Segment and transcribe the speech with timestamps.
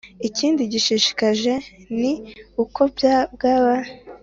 [0.27, 1.53] Ikindi gishishikaje
[1.99, 2.11] ni
[2.63, 2.81] uko
[3.41, 3.89] bwari